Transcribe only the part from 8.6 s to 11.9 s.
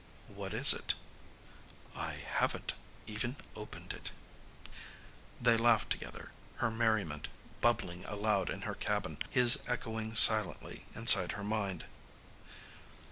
her cabin, his echoing silently inside her mind.